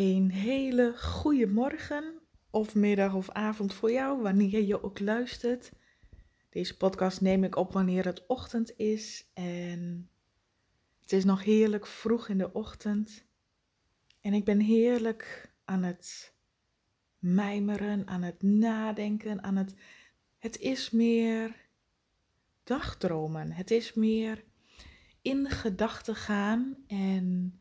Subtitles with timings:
[0.00, 2.18] Een hele goede morgen
[2.50, 5.72] of middag of avond voor jou, wanneer je ook luistert.
[6.48, 10.10] Deze podcast neem ik op wanneer het ochtend is en
[11.00, 13.24] het is nog heerlijk vroeg in de ochtend.
[14.20, 16.34] En ik ben heerlijk aan het
[17.18, 19.74] mijmeren, aan het nadenken, aan het.
[20.38, 21.56] Het is meer
[22.64, 23.52] dagdromen.
[23.52, 24.44] Het is meer
[25.22, 27.60] in gedachten gaan en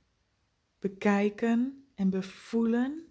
[0.79, 3.05] bekijken en bevoelen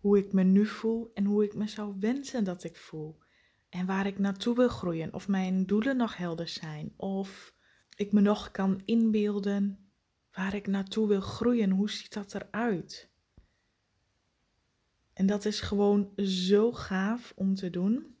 [0.00, 3.18] hoe ik me nu voel en hoe ik me zou wensen dat ik voel.
[3.68, 7.54] En waar ik naartoe wil groeien, of mijn doelen nog helder zijn, of
[7.96, 9.90] ik me nog kan inbeelden
[10.32, 13.10] waar ik naartoe wil groeien, hoe ziet dat eruit?
[15.12, 18.16] En dat is gewoon zo gaaf om te doen.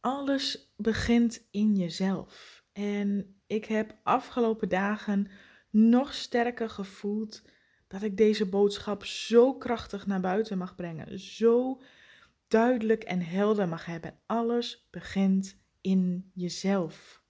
[0.00, 2.64] Alles begint in jezelf.
[2.72, 5.30] En ik heb afgelopen dagen
[5.70, 7.42] nog sterker gevoeld
[7.88, 11.18] dat ik deze boodschap zo krachtig naar buiten mag brengen.
[11.20, 11.80] Zo
[12.48, 14.18] duidelijk en helder mag hebben.
[14.26, 17.22] Alles begint in jezelf.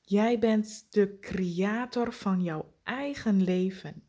[0.00, 4.02] Jij bent de creator van jouw eigen leven.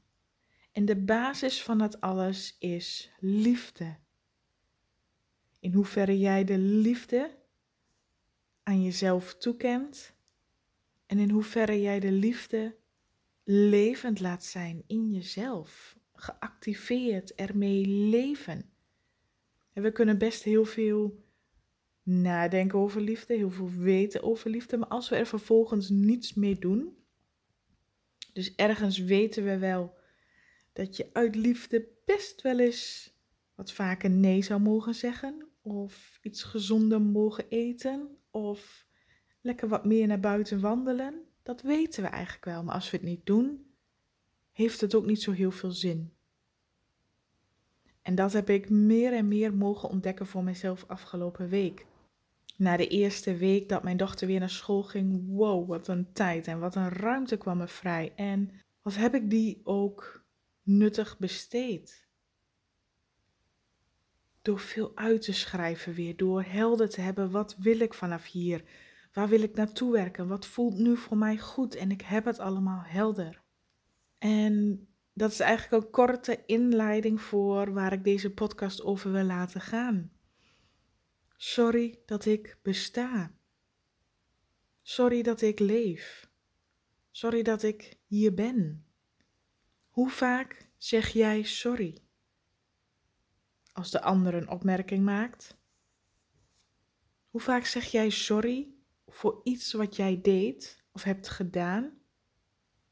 [0.71, 3.97] En de basis van dat alles is liefde.
[5.59, 7.37] In hoeverre jij de liefde
[8.63, 10.13] aan jezelf toekent
[11.05, 12.75] en in hoeverre jij de liefde
[13.45, 15.97] levend laat zijn in jezelf.
[16.13, 18.69] Geactiveerd ermee leven.
[19.73, 21.23] En we kunnen best heel veel
[22.03, 26.59] nadenken over liefde, heel veel weten over liefde, maar als we er vervolgens niets mee
[26.59, 26.97] doen,
[28.33, 29.97] dus ergens weten we wel
[30.73, 33.13] dat je uit liefde best wel eens
[33.55, 38.87] wat vaker nee zou mogen zeggen, of iets gezonder mogen eten, of
[39.41, 41.25] lekker wat meer naar buiten wandelen.
[41.45, 43.65] Dat weten we eigenlijk wel, maar als we het niet doen,
[44.51, 46.13] heeft het ook niet zo heel veel zin.
[48.01, 51.85] En dat heb ik meer en meer mogen ontdekken voor mezelf afgelopen week.
[52.57, 56.47] Na de eerste week dat mijn dochter weer naar school ging, wow, wat een tijd
[56.47, 58.13] en wat een ruimte kwam er vrij.
[58.15, 60.25] En wat heb ik die ook
[60.63, 62.07] nuttig besteed?
[64.41, 68.63] Door veel uit te schrijven weer, door helder te hebben, wat wil ik vanaf hier?
[69.15, 70.27] Waar wil ik naartoe werken?
[70.27, 71.75] Wat voelt nu voor mij goed?
[71.75, 73.41] En ik heb het allemaal helder.
[74.17, 79.61] En dat is eigenlijk een korte inleiding voor waar ik deze podcast over wil laten
[79.61, 80.11] gaan.
[81.37, 83.31] Sorry dat ik besta.
[84.81, 86.29] Sorry dat ik leef.
[87.11, 88.85] Sorry dat ik hier ben.
[89.89, 91.97] Hoe vaak zeg jij sorry?
[93.71, 95.57] Als de ander een opmerking maakt?
[97.29, 98.74] Hoe vaak zeg jij sorry
[99.07, 101.91] voor iets wat jij deed of hebt gedaan,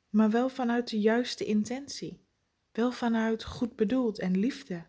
[0.10, 2.26] maar wel vanuit de juiste intentie,
[2.72, 4.86] wel vanuit goed bedoeld en liefde.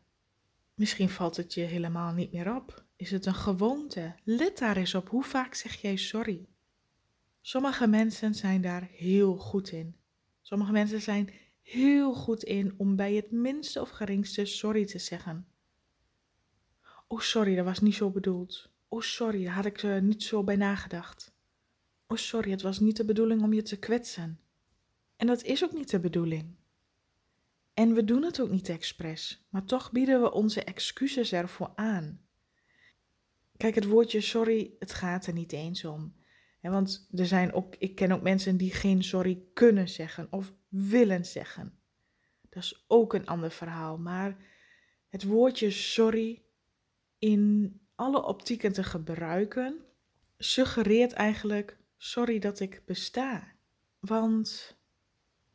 [0.75, 2.84] Misschien valt het je helemaal niet meer op.
[2.97, 4.15] Is het een gewoonte?
[4.25, 5.09] Let daar eens op.
[5.09, 6.47] Hoe vaak zeg jij sorry?
[7.41, 9.97] Sommige mensen zijn daar heel goed in.
[10.43, 11.33] Sommige mensen zijn
[11.63, 15.47] heel goed in om bij het minste of geringste sorry te zeggen.
[17.07, 18.73] Oh, sorry, dat was niet zo bedoeld.
[18.94, 21.34] Oh, sorry, had ik er niet zo bij nagedacht.
[22.06, 24.41] Oh, sorry, het was niet de bedoeling om je te kwetsen.
[25.16, 26.55] En dat is ook niet de bedoeling.
[27.72, 32.21] En we doen het ook niet expres, maar toch bieden we onze excuses ervoor aan.
[33.56, 36.15] Kijk, het woordje sorry, het gaat er niet eens om.
[36.60, 41.25] want er zijn ook, ik ken ook mensen die geen sorry kunnen zeggen of willen
[41.25, 41.78] zeggen.
[42.49, 43.99] Dat is ook een ander verhaal.
[43.99, 44.37] Maar
[45.09, 46.43] het woordje sorry
[47.19, 49.81] in alle optieken te gebruiken,
[50.38, 53.53] suggereert eigenlijk: sorry dat ik besta.
[54.00, 54.78] Want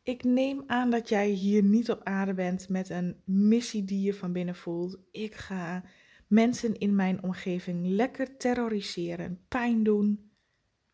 [0.03, 4.13] ik neem aan dat jij hier niet op aarde bent met een missie die je
[4.13, 4.97] van binnen voelt.
[5.11, 5.83] Ik ga
[6.27, 10.31] mensen in mijn omgeving lekker terroriseren, pijn doen,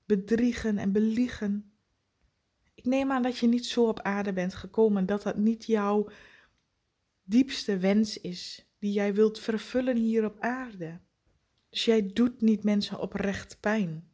[0.05, 1.73] bedriegen en beliegen.
[2.73, 6.09] Ik neem aan dat je niet zo op aarde bent gekomen, dat dat niet jouw
[7.23, 10.99] diepste wens is die jij wilt vervullen hier op aarde.
[11.75, 14.07] Dus jij doet niet mensen oprecht pijn.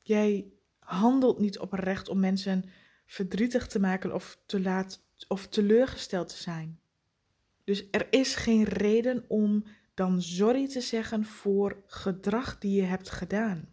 [0.00, 2.64] Jij handelt niet oprecht om mensen
[3.06, 6.80] verdrietig te maken of, te laat, of teleurgesteld te zijn.
[7.64, 9.64] Dus er is geen reden om
[9.94, 13.68] dan sorry te zeggen voor gedrag die je hebt gedaan.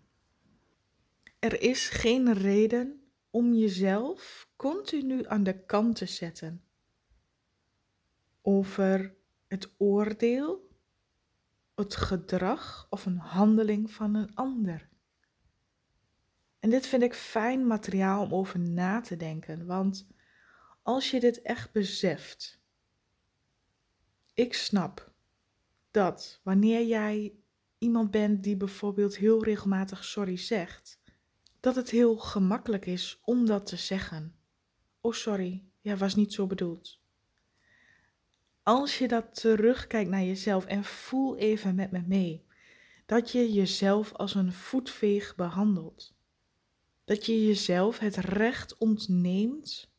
[1.39, 6.63] Er is geen reden om jezelf continu aan de kant te zetten
[8.41, 9.15] over
[9.47, 10.65] het oordeel
[11.75, 14.89] het gedrag of een handeling van een ander.
[16.59, 20.07] En dit vind ik fijn materiaal om over na te denken, want
[20.81, 22.59] als je dit echt beseft,
[24.33, 25.13] ik snap
[25.91, 27.35] dat wanneer jij
[27.77, 30.99] iemand bent die bijvoorbeeld heel regelmatig sorry zegt,
[31.59, 34.35] dat het heel gemakkelijk is om dat te zeggen.
[35.01, 36.99] Oh, sorry, ja, was niet zo bedoeld.
[38.65, 42.45] Als je dat terugkijkt naar jezelf en voel even met me mee
[43.05, 46.15] dat je jezelf als een voetveeg behandelt.
[47.03, 49.91] Dat je jezelf het recht ontneemt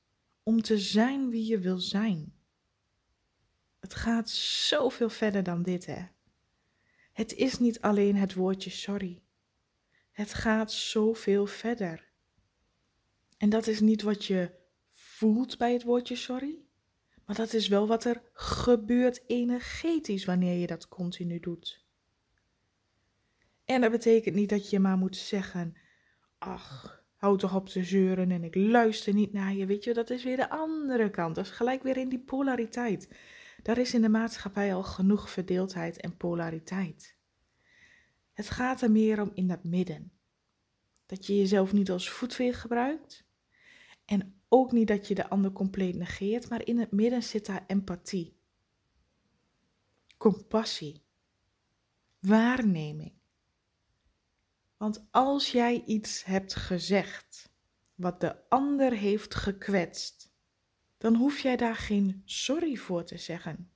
[0.43, 2.35] om te zijn wie je wil zijn.
[3.81, 6.07] Het gaat zoveel verder dan dit, hè?
[7.13, 9.23] Het is niet alleen het woordje sorry.
[10.13, 12.09] Het gaat zoveel verder.
[13.37, 14.51] En dat is niet wat je
[14.93, 16.66] voelt bij het woordje sorry,
[17.27, 21.85] maar dat is wel wat er gebeurt energetisch wanneer je dat continu doet.
[23.65, 25.77] En dat betekent niet dat je maar moet zeggen:
[26.39, 29.67] Ach, hou toch op te zeuren en ik luister niet naar je.
[29.67, 31.35] Weet je, dat is weer de andere kant.
[31.35, 33.09] Dat is gelijk weer in die polariteit.
[33.63, 37.17] Daar is in de maatschappij al genoeg verdeeldheid en polariteit.
[38.33, 40.13] Het gaat er meer om in dat midden.
[41.07, 43.25] Dat je jezelf niet als voetveeg gebruikt.
[44.05, 47.65] En ook niet dat je de ander compleet negeert, maar in het midden zit daar
[47.67, 48.37] empathie,
[50.17, 51.03] compassie,
[52.21, 53.13] waarneming.
[54.77, 57.53] Want als jij iets hebt gezegd
[57.95, 60.35] wat de ander heeft gekwetst,
[60.99, 63.71] dan hoef jij daar geen sorry voor te zeggen.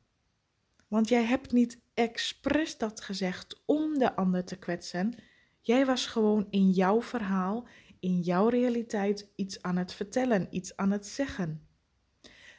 [0.89, 5.15] Want jij hebt niet expres dat gezegd om de ander te kwetsen.
[5.61, 7.67] Jij was gewoon in jouw verhaal,
[8.01, 11.67] in jouw realiteit iets aan het vertellen, iets aan het zeggen.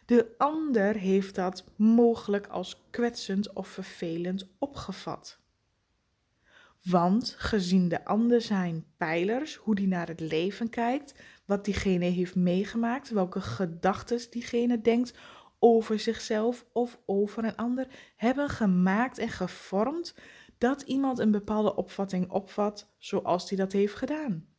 [0.05, 5.39] De ander heeft dat mogelijk als kwetsend of vervelend opgevat.
[6.83, 11.13] Want gezien de ander zijn pijlers, hoe die naar het leven kijkt,
[11.45, 15.17] wat diegene heeft meegemaakt, welke gedachten diegene denkt
[15.59, 20.15] over zichzelf of over een ander, hebben gemaakt en gevormd
[20.57, 24.50] dat iemand een bepaalde opvatting opvat zoals hij dat heeft gedaan.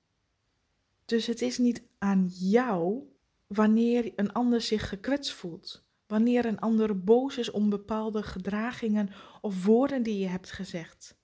[1.13, 3.03] Dus het is niet aan jou
[3.47, 9.11] wanneer een ander zich gekwetst voelt, wanneer een ander boos is om bepaalde gedragingen
[9.41, 11.17] of woorden die je hebt gezegd.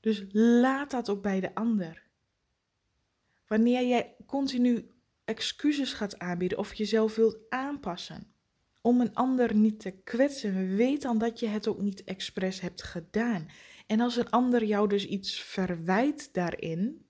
[0.00, 2.02] Dus laat dat ook bij de ander.
[3.46, 4.90] Wanneer jij continu
[5.24, 8.32] excuses gaat aanbieden of jezelf wilt aanpassen
[8.80, 12.82] om een ander niet te kwetsen, weet dan dat je het ook niet expres hebt
[12.82, 13.48] gedaan.
[13.86, 17.03] En als een ander jou dus iets verwijt daarin,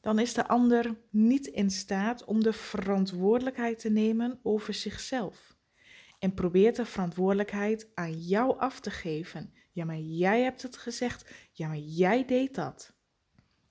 [0.00, 5.56] dan is de ander niet in staat om de verantwoordelijkheid te nemen over zichzelf.
[6.18, 9.52] En probeert de verantwoordelijkheid aan jou af te geven.
[9.72, 11.30] Ja, maar jij hebt het gezegd.
[11.52, 12.94] Ja, maar jij deed dat.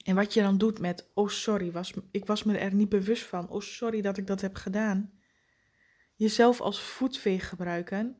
[0.03, 3.23] En wat je dan doet met, oh sorry, was, ik was me er niet bewust
[3.23, 3.49] van.
[3.49, 5.11] Oh sorry dat ik dat heb gedaan.
[6.15, 8.17] Jezelf als voetveeg gebruiken.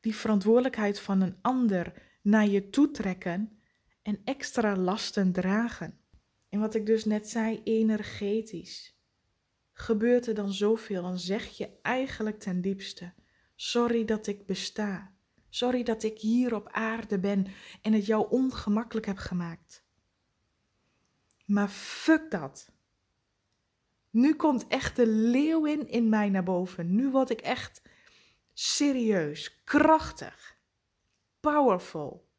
[0.00, 3.58] Die verantwoordelijkheid van een ander naar je toe trekken
[4.02, 6.01] en extra lasten dragen.
[6.52, 9.00] En wat ik dus net zei, energetisch.
[9.72, 13.12] Gebeurt er dan zoveel, dan zeg je eigenlijk ten diepste:
[13.54, 15.14] Sorry dat ik besta.
[15.48, 17.46] Sorry dat ik hier op aarde ben
[17.82, 19.84] en het jou ongemakkelijk heb gemaakt.
[21.44, 22.72] Maar fuck dat.
[24.10, 26.94] Nu komt echt de leeuwin in mij naar boven.
[26.94, 27.82] Nu word ik echt
[28.52, 30.58] serieus, krachtig,
[31.40, 32.30] powerful.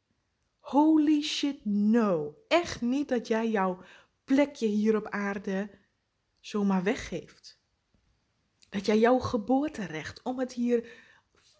[0.59, 2.35] Holy shit, no.
[2.47, 3.83] Echt niet dat jij jouw
[4.23, 5.69] plekje hier op aarde
[6.39, 7.61] zomaar weggeeft.
[8.69, 10.89] Dat jij jouw geboorterecht om het hier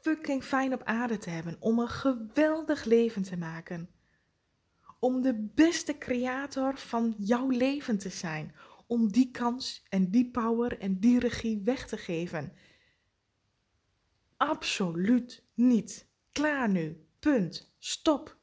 [0.02, 3.90] fucking fijn op aarde te hebben, om een geweldig leven te maken.
[5.00, 8.56] Om de beste creator van jouw leven te zijn.
[8.88, 12.54] Om die kans en die power en die regie weg te geven.
[14.38, 16.08] Absoluut niet.
[16.32, 17.08] Klaar nu.
[17.20, 17.74] Punt.
[17.80, 18.38] Stop.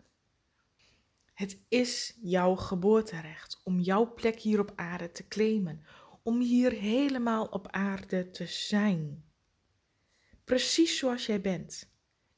[1.40, 5.85] Het is jouw geboorterecht om jouw plek hier op aarde te claimen.
[6.23, 9.25] Om hier helemaal op aarde te zijn
[10.50, 11.92] precies zoals jij bent,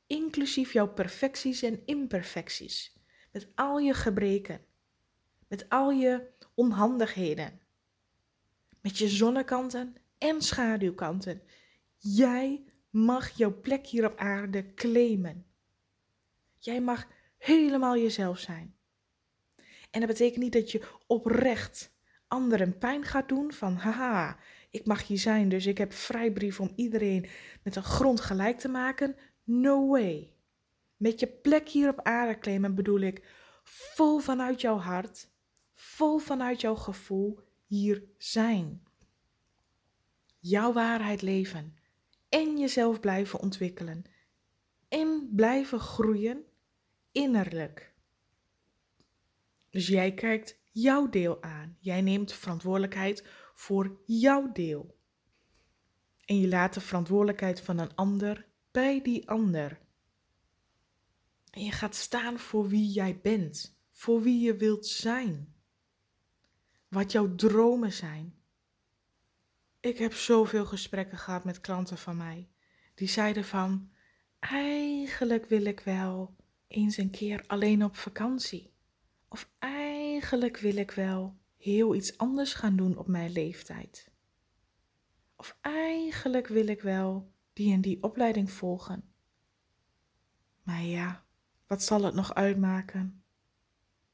[0.07, 2.97] inclusief jouw perfecties en imperfecties,
[3.31, 4.65] met al je gebreken,
[5.49, 7.61] met al je onhandigheden,
[8.81, 11.43] met je zonnekanten en schaduwkanten.
[11.99, 15.47] Jij mag jouw plek hier op aarde claimen.
[16.59, 17.07] Jij mag
[17.39, 18.77] helemaal jezelf zijn.
[19.93, 21.93] En dat betekent niet dat je oprecht
[22.29, 24.39] anderen pijn gaat doen van haha,
[24.71, 27.27] ik mag hier zijn, dus ik heb vrijbrief om iedereen
[27.63, 29.17] met een grond gelijk te maken.
[29.45, 30.33] No way.
[30.97, 33.25] Met je plek hier op aarde claimen bedoel ik
[33.63, 35.29] vol vanuit jouw hart,
[35.75, 38.83] vol vanuit jouw gevoel hier zijn.
[40.39, 41.77] Jouw waarheid leven
[42.29, 44.05] en jezelf blijven ontwikkelen.
[44.89, 46.45] en blijven groeien
[47.13, 47.92] innerlijk.
[49.73, 51.77] Dus jij kijkt jouw deel aan.
[51.81, 54.99] Jij neemt verantwoordelijkheid voor jouw deel.
[56.25, 59.81] En je laat de verantwoordelijkheid van een ander bij die ander.
[61.51, 65.55] En je gaat staan voor wie jij bent, voor wie je wilt zijn.
[66.89, 68.35] Wat jouw dromen zijn.
[69.81, 72.49] Ik heb zoveel gesprekken gehad met klanten van mij.
[72.95, 73.93] Die zeiden van,
[74.39, 76.37] eigenlijk wil ik wel
[76.67, 78.72] eens een keer alleen op vakantie.
[79.33, 84.11] Of eigenlijk wil ik wel heel iets anders gaan doen op mijn leeftijd.
[85.37, 89.13] Of eigenlijk wil ik wel die en die opleiding volgen.
[90.63, 91.25] Maar ja,
[91.67, 93.25] wat zal het nog uitmaken?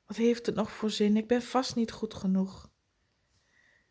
[0.06, 1.16] Wat heeft het nog voor zin?
[1.16, 2.70] Ik ben vast niet goed genoeg.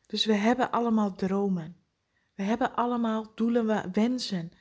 [0.05, 1.77] Dus we hebben allemaal dromen.
[2.35, 4.51] We hebben allemaal doelen, wensen.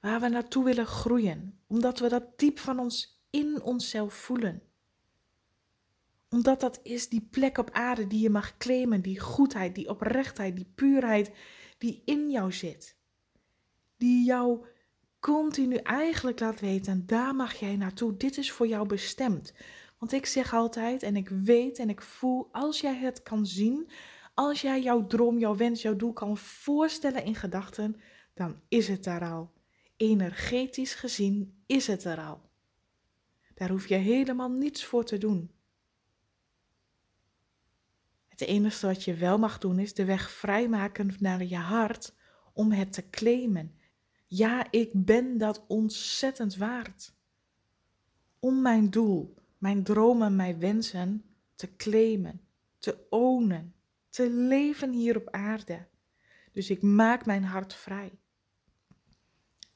[0.00, 1.60] Waar we naartoe willen groeien.
[1.66, 4.71] Omdat we dat diep van ons in onszelf voelen.
[6.32, 9.02] Omdat dat is die plek op aarde die je mag claimen.
[9.02, 11.30] Die goedheid, die oprechtheid, die puurheid
[11.78, 12.96] die in jou zit.
[13.96, 14.66] Die jou
[15.20, 18.16] continu eigenlijk laat weten, daar mag jij naartoe.
[18.16, 19.52] Dit is voor jou bestemd.
[19.98, 23.90] Want ik zeg altijd en ik weet en ik voel, als jij het kan zien,
[24.34, 28.00] als jij jouw droom, jouw wens, jouw doel kan voorstellen in gedachten,
[28.34, 29.52] dan is het daar al.
[29.96, 32.40] Energetisch gezien is het er al.
[33.54, 35.50] Daar hoef je helemaal niets voor te doen.
[38.42, 42.14] Het enige wat je wel mag doen is de weg vrijmaken naar je hart
[42.52, 43.74] om het te claimen.
[44.26, 47.14] Ja, ik ben dat ontzettend waard.
[48.38, 52.40] Om mijn doel, mijn dromen, mijn wensen te claimen,
[52.78, 53.74] te ownen,
[54.08, 55.86] te leven hier op aarde.
[56.52, 58.18] Dus ik maak mijn hart vrij.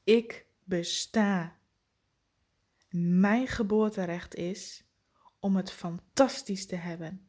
[0.03, 1.57] Ik besta.
[2.89, 4.83] Mijn geboorterecht is
[5.39, 7.26] om het fantastisch te hebben.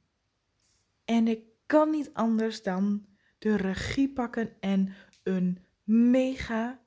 [1.09, 3.07] En ik kan niet anders dan
[3.39, 6.81] de regie pakken en een mega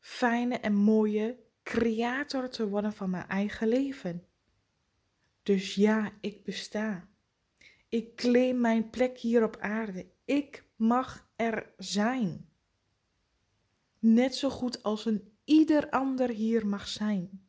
[0.00, 4.26] fijne en mooie creator te worden van mijn eigen leven.
[5.42, 7.08] Dus ja, ik besta.
[7.88, 10.06] Ik claim mijn plek hier op aarde.
[10.24, 12.48] Ik mag er zijn.
[13.98, 17.48] Net zo goed als een ieder ander hier mag zijn.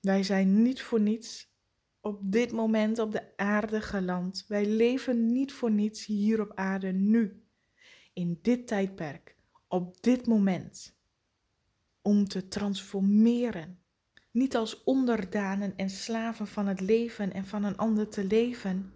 [0.00, 1.53] Wij zijn niet voor niets
[2.04, 4.44] op dit moment op de aarde geland.
[4.48, 7.44] Wij leven niet voor niets hier op aarde nu,
[8.12, 9.36] in dit tijdperk,
[9.68, 10.98] op dit moment,
[12.02, 13.78] om te transformeren.
[14.30, 18.92] Niet als onderdanen en slaven van het leven en van een ander te leven,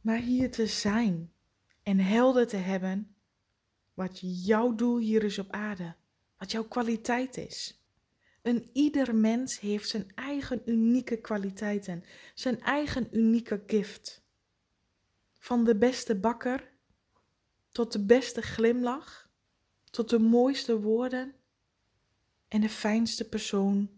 [0.00, 1.32] maar hier te zijn
[1.82, 3.16] en helder te hebben
[3.94, 5.94] wat jouw doel hier is op aarde,
[6.36, 7.77] wat jouw kwaliteit is.
[8.48, 14.22] Een ieder mens heeft zijn eigen unieke kwaliteiten, zijn eigen unieke gift.
[15.38, 16.70] Van de beste bakker
[17.70, 19.30] tot de beste glimlach,
[19.90, 21.34] tot de mooiste woorden
[22.48, 23.90] en de fijnste persoon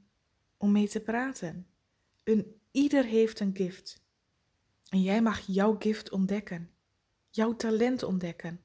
[0.56, 1.66] om mee te praten.
[2.24, 4.02] Een ieder heeft een gift.
[4.88, 6.70] En jij mag jouw gift ontdekken,
[7.28, 8.60] jouw talent ontdekken.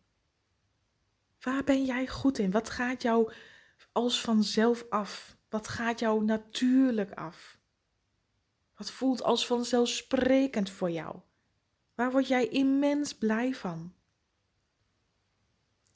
[1.40, 2.52] Waar ben jij goed in?
[2.52, 3.34] Wat gaat jou
[3.92, 5.38] als vanzelf af?
[5.56, 7.60] Wat gaat jou natuurlijk af?
[8.78, 11.20] Wat voelt als vanzelfsprekend voor jou?
[11.94, 13.94] Waar word jij immens blij van?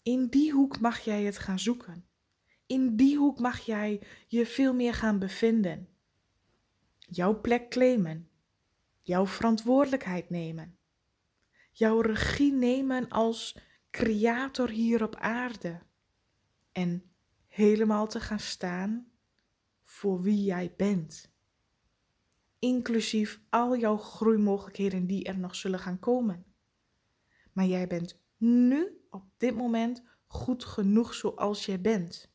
[0.03, 2.05] In die hoek mag jij het gaan zoeken.
[2.65, 5.89] In die hoek mag jij je veel meer gaan bevinden.
[6.99, 8.29] Jouw plek claimen.
[9.01, 10.77] Jouw verantwoordelijkheid nemen.
[11.71, 13.57] Jouw regie nemen als
[13.91, 15.81] creator hier op aarde.
[16.71, 17.11] En
[17.47, 19.08] helemaal te gaan staan
[19.99, 21.31] voor wie jij bent.
[22.59, 26.45] Inclusief al jouw groeimogelijkheden die er nog zullen gaan komen.
[27.53, 32.31] Maar jij bent nu op dit moment goed genoeg zoals jij bent.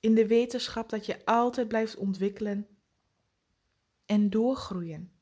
[0.00, 2.68] In de wetenschap dat je altijd blijft ontwikkelen
[4.04, 5.12] en doorgroeien.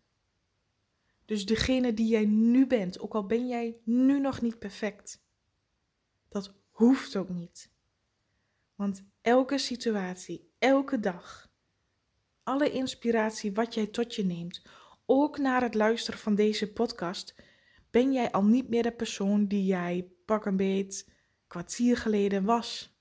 [1.25, 5.25] Dus degene die jij nu bent, ook al ben jij nu nog niet perfect,
[6.28, 7.70] dat hoeft ook niet.
[8.75, 11.50] Want elke situatie, elke dag,
[12.42, 14.62] alle inspiratie wat jij tot je neemt,
[15.06, 17.34] ook naar het luisteren van deze podcast,
[17.90, 21.08] ben jij al niet meer de persoon die jij pak een beet
[21.46, 22.96] kwartier geleden was.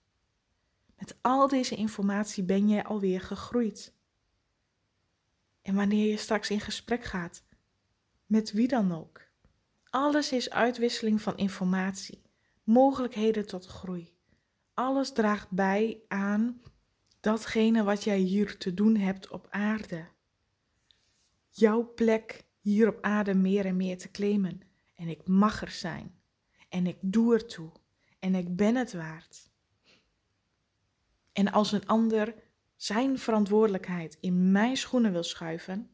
[0.97, 3.93] Met al deze informatie ben jij alweer gegroeid.
[5.61, 7.43] En wanneer je straks in gesprek gaat
[8.25, 9.21] met wie dan ook.
[9.89, 12.21] Alles is uitwisseling van informatie,
[12.63, 14.15] mogelijkheden tot groei.
[14.73, 16.61] alles draagt bij aan
[17.27, 20.07] datgene wat jij hier te doen hebt op aarde.
[21.49, 24.61] Jouw plek hier op aarde meer en meer te claimen.
[24.95, 26.19] En ik mag er zijn.
[26.69, 27.71] En ik doe ertoe.
[28.19, 29.49] En ik ben het waard.
[31.33, 32.35] En als een ander
[32.75, 35.89] zijn verantwoordelijkheid in mijn schoenen wil schuiven,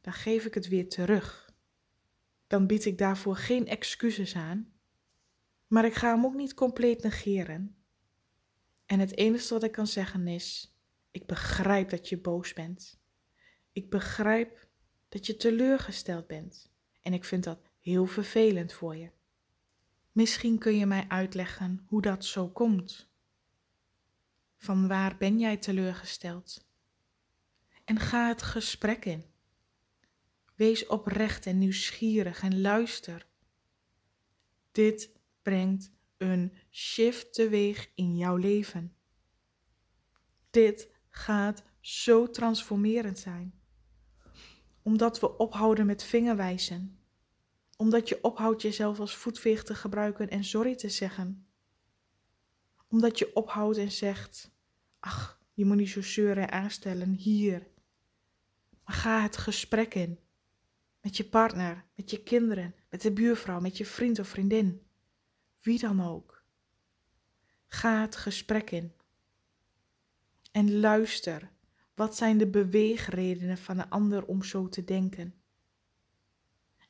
[0.00, 1.54] dan geef ik het weer terug.
[2.46, 4.72] Dan bied ik daarvoor geen excuses aan,
[5.66, 7.76] maar ik ga hem ook niet compleet negeren.
[8.86, 10.69] En het enige wat ik kan zeggen is:
[11.10, 13.00] ik begrijp dat je boos bent.
[13.72, 14.68] Ik begrijp
[15.08, 16.70] dat je teleurgesteld bent.
[17.02, 19.10] En ik vind dat heel vervelend voor je.
[20.12, 23.08] Misschien kun je mij uitleggen hoe dat zo komt.
[24.56, 26.68] Van waar ben jij teleurgesteld?
[27.84, 29.24] En ga het gesprek in.
[30.54, 33.26] Wees oprecht en nieuwsgierig en luister.
[34.72, 35.10] Dit
[35.42, 38.94] brengt een shift teweeg in jouw leven.
[40.50, 43.54] Dit gaat zo transformerend zijn.
[44.82, 46.98] Omdat we ophouden met vingerwijzen.
[47.76, 51.46] Omdat je ophoudt jezelf als voetveeg te gebruiken en sorry te zeggen.
[52.88, 54.50] Omdat je ophoudt en zegt:
[54.98, 57.66] Ach, je moet niet zo zeuren en aanstellen hier.
[58.84, 60.18] Maar ga het gesprek in.
[61.00, 64.86] Met je partner, met je kinderen, met de buurvrouw, met je vriend of vriendin.
[65.60, 66.44] Wie dan ook.
[67.66, 68.92] Ga het gesprek in.
[70.50, 71.50] En luister.
[71.94, 75.34] Wat zijn de beweegredenen van een ander om zo te denken?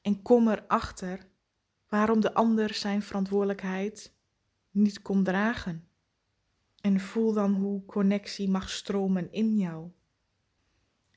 [0.02, 1.26] En kom erachter
[1.88, 4.14] waarom de ander zijn verantwoordelijkheid
[4.70, 5.88] niet kon dragen.
[6.80, 9.90] En voel dan hoe connectie mag stromen in jou.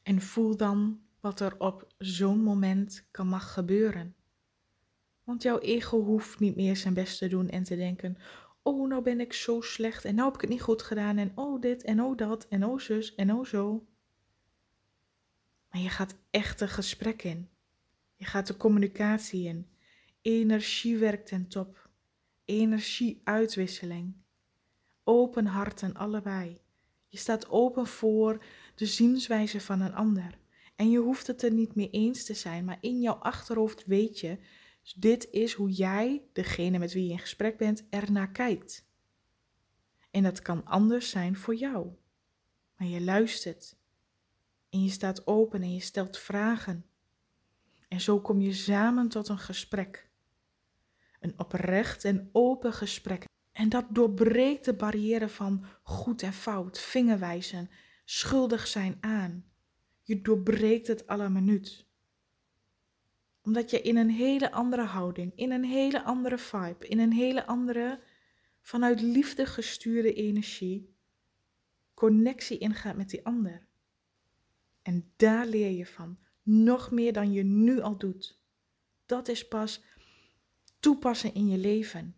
[0.04, 4.16] En voel dan wat er op zo'n moment kan mag gebeuren.
[5.24, 8.18] Want jouw ego hoeft niet meer zijn best te doen en te denken:
[8.64, 11.32] Oh, nou ben ik zo slecht en nou heb ik het niet goed gedaan en
[11.36, 13.86] oh dit en oh dat en oh zus en oh zo.
[15.70, 17.50] Maar je gaat echt een gesprek in.
[18.16, 19.68] Je gaat de communicatie in.
[20.22, 21.90] Energie werkt ten top.
[22.46, 24.14] Energieuitwisseling.
[25.04, 26.62] Open harten allebei.
[27.08, 28.44] Je staat open voor
[28.76, 30.38] de zienswijze van een ander.
[30.76, 34.20] En je hoeft het er niet mee eens te zijn, maar in jouw achterhoofd weet
[34.20, 34.38] je,
[34.92, 38.86] dit is hoe jij, degene met wie je in gesprek bent, ernaar kijkt.
[40.12, 41.88] En dat kan anders zijn voor jou.
[42.78, 43.76] Maar je luistert.
[44.70, 46.86] En je staat open en je stelt vragen.
[47.88, 50.10] En zo kom je samen tot een gesprek.
[51.20, 53.26] Een oprecht en open gesprek.
[53.52, 57.70] En dat doorbreekt de barrière van goed en fout, vingerwijzen,
[58.06, 59.46] schuldig zijn aan.
[60.04, 61.86] Je doorbreekt het alle minuut.
[63.44, 67.46] Omdat je in een hele andere houding, in een hele andere vibe, in een hele
[67.46, 68.00] andere,
[68.62, 70.96] vanuit liefde gestuurde energie,
[71.94, 73.66] connectie ingaat met die ander.
[74.82, 78.42] En daar leer je van, nog meer dan je nu al doet.
[79.06, 79.84] Dat is pas
[80.80, 82.16] toepassen in je leven.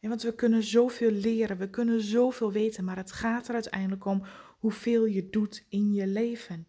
[0.00, 4.22] Want we kunnen zoveel leren, we kunnen zoveel weten, maar het gaat er uiteindelijk om
[4.58, 6.66] hoeveel je doet in je leven.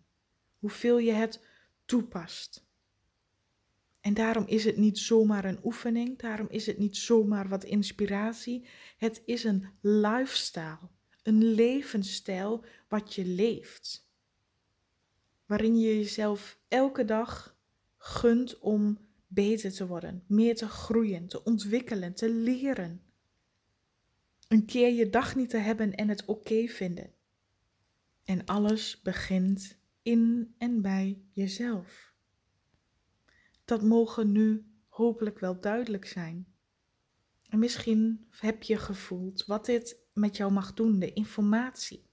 [0.58, 1.46] Hoeveel je het
[1.86, 2.64] toepast.
[4.06, 8.68] En daarom is het niet zomaar een oefening, daarom is het niet zomaar wat inspiratie.
[8.98, 10.89] Het is een lifestyle,
[11.24, 14.10] een levensstijl wat je leeft.
[15.46, 17.58] Waarin je jezelf elke dag
[17.98, 23.02] gunt om beter te worden, meer te groeien, te ontwikkelen, te leren.
[24.48, 27.13] Een keer je dag niet te hebben en het oké vinden.
[28.24, 32.14] En alles begint in en bij jezelf.
[33.65, 36.54] Dat mogen nu hopelijk wel duidelijk zijn.
[37.49, 42.06] En misschien heb je gevoeld wat dit met jou mag doen, de informatie.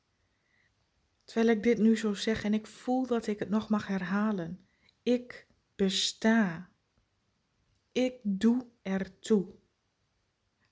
[1.24, 4.66] Terwijl ik dit nu zo zeg en ik voel dat ik het nog mag herhalen.
[5.02, 6.70] Ik besta.
[7.92, 9.54] Ik doe ertoe.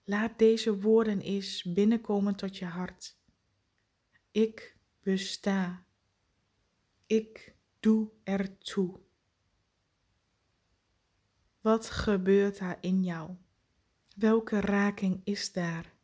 [0.05, 3.19] Laat deze woorden eens binnenkomen tot je hart.
[4.31, 5.85] Ik besta.
[7.07, 9.01] Ik doe ertoe.
[11.61, 13.31] Wat gebeurt daar in jou?
[14.17, 15.95] Welke raking is daar?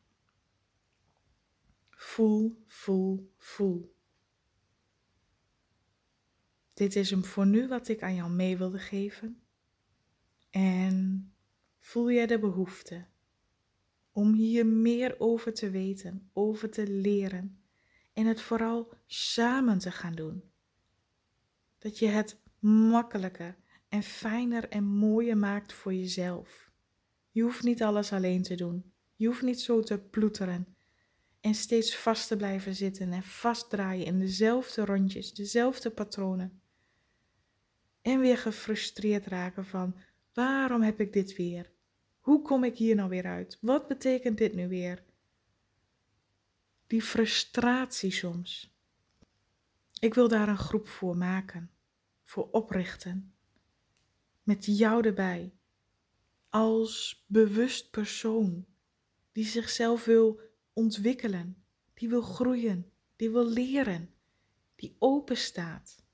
[1.90, 3.94] Voel, voel, voel.
[6.74, 9.42] Dit is hem voor nu wat ik aan jou mee wilde geven.
[10.50, 11.32] En
[11.78, 13.06] voel jij de behoefte
[14.12, 17.60] om hier meer over te weten, over te leren
[18.12, 20.42] en het vooral samen te gaan doen.
[21.78, 23.56] Dat je het makkelijker
[23.96, 26.70] en fijner en mooier maakt voor jezelf.
[27.30, 28.92] Je hoeft niet alles alleen te doen.
[29.14, 30.76] Je hoeft niet zo te ploeteren.
[31.40, 36.60] En steeds vast te blijven zitten en vastdraaien in dezelfde rondjes, dezelfde patronen.
[38.02, 39.96] En weer gefrustreerd raken van
[40.32, 41.70] waarom heb ik dit weer?
[42.20, 43.58] Hoe kom ik hier nou weer uit?
[43.60, 45.04] Wat betekent dit nu weer?
[46.86, 48.74] Die frustratie soms.
[50.00, 51.70] Ik wil daar een groep voor maken,
[52.24, 53.35] voor oprichten.
[54.46, 55.52] Met jou erbij.
[56.48, 58.66] Als bewust persoon
[59.32, 60.40] die zichzelf wil
[60.72, 64.14] ontwikkelen, die wil groeien, die wil leren,
[64.76, 66.04] die open staat.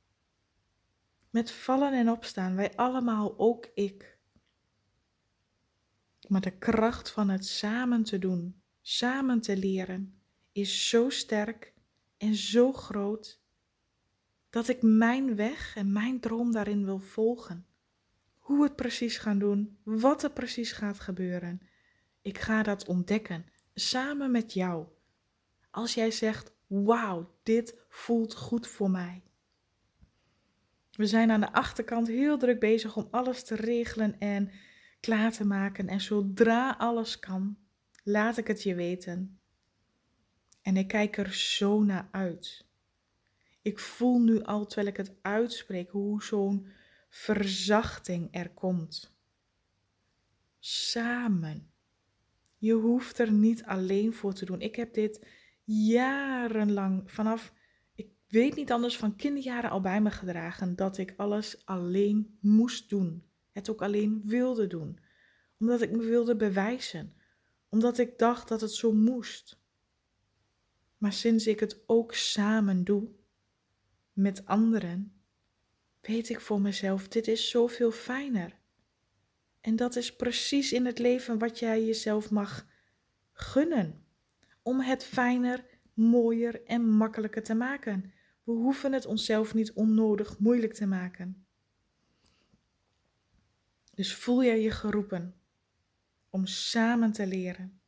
[1.31, 4.19] Met vallen en opstaan, wij allemaal, ook ik.
[6.29, 10.21] Maar de kracht van het samen te doen, samen te leren,
[10.53, 11.75] is zo sterk
[12.17, 13.41] en zo groot
[14.51, 17.67] dat ik mijn weg en mijn droom daarin wil volgen.
[18.43, 21.61] Hoe het precies gaan doen, wat er precies gaat gebeuren.
[22.23, 24.87] Ik ga dat ontdekken, samen met jou.
[25.71, 29.23] Als jij zegt, wauw, dit voelt goed voor mij.
[30.91, 34.51] We zijn aan de achterkant heel druk bezig om alles te regelen en
[35.01, 35.89] klaar te maken.
[35.89, 37.59] En zodra alles kan,
[38.05, 39.41] laat ik het je weten.
[40.63, 42.67] En ik kijk er zo naar uit.
[43.63, 46.67] Ik voel nu al, terwijl ik het uitspreek, hoe zo'n
[47.13, 49.17] verzachting er komt.
[50.59, 51.71] Samen.
[52.59, 54.61] Je hoeft er niet alleen voor te doen.
[54.61, 55.27] Ik heb dit
[55.65, 57.53] jarenlang, vanaf,
[57.95, 62.89] ik weet niet anders, van kinderjaren al bij me gedragen, dat ik alles alleen moest
[62.89, 63.25] doen.
[63.51, 64.99] Het ook alleen wilde doen.
[65.59, 67.13] Omdat ik me wilde bewijzen.
[67.69, 69.61] Omdat ik dacht dat het zo moest.
[70.99, 73.09] Maar sinds ik het ook samen doe,
[74.13, 75.22] met anderen,
[76.03, 78.61] weet ik voor mezelf, dit is zoveel fijner.
[79.61, 82.67] En dat is precies in het leven wat jij jezelf mag
[83.33, 84.05] gunnen.
[84.63, 88.13] Om het fijner, mooier en makkelijker te maken.
[88.45, 91.47] We hoeven het onszelf niet onnodig moeilijk te maken.
[93.95, 95.35] Dus voel jij je geroepen
[96.31, 97.81] om samen te leren,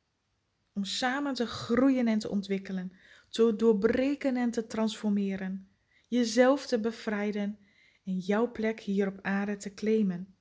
[0.72, 2.92] om samen te groeien en te ontwikkelen,
[3.29, 5.68] te doorbreken en te transformeren,
[6.09, 7.59] jezelf te bevrijden
[8.04, 10.34] en jouw plek hier op aarde te claimen.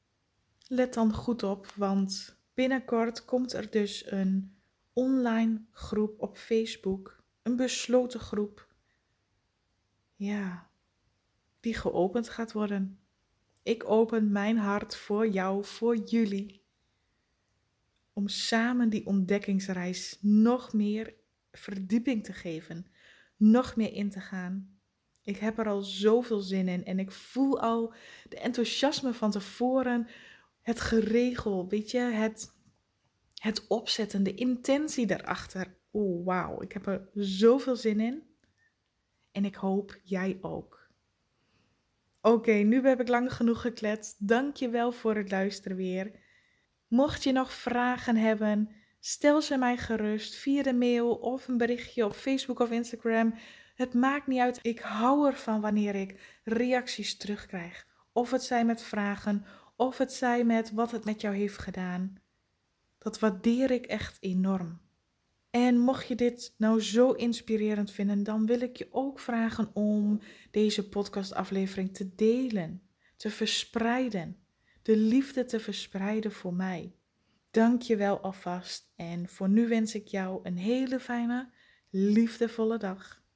[0.67, 4.55] Let dan goed op, want binnenkort komt er dus een
[4.93, 8.67] online groep op Facebook, een besloten groep.
[10.15, 10.69] Ja,
[11.59, 12.99] die geopend gaat worden.
[13.63, 16.61] Ik open mijn hart voor jou, voor jullie,
[18.13, 21.13] om samen die ontdekkingsreis nog meer
[21.51, 22.85] verdieping te geven,
[23.37, 24.72] nog meer in te gaan.
[25.23, 27.93] Ik heb er al zoveel zin in en ik voel al
[28.29, 30.07] de enthousiasme van tevoren,
[30.61, 32.53] het geregel, weet je, het,
[33.35, 35.75] het opzetten, de intentie daarachter.
[35.93, 38.23] Oeh, wauw, ik heb er zoveel zin in.
[39.31, 40.89] En ik hoop jij ook.
[42.21, 44.27] Oké, nu heb ik lang genoeg gekletst.
[44.27, 46.11] Dank je wel voor het luisteren weer.
[46.87, 52.05] Mocht je nog vragen hebben, stel ze mij gerust via de mail of een berichtje
[52.05, 53.33] op Facebook of Instagram.
[53.73, 54.59] Het maakt niet uit.
[54.61, 57.87] Ik hou ervan wanneer ik reacties terugkrijg.
[58.11, 62.15] Of het zij met vragen, of het zij met wat het met jou heeft gedaan.
[62.97, 64.81] Dat waardeer ik echt enorm.
[65.49, 70.21] En mocht je dit nou zo inspirerend vinden, dan wil ik je ook vragen om
[70.51, 72.81] deze podcastaflevering te delen,
[73.15, 74.37] te verspreiden,
[74.81, 76.95] de liefde te verspreiden voor mij.
[77.51, 81.49] Dank je wel alvast en voor nu wens ik jou een hele fijne,
[81.89, 83.22] liefdevolle dag.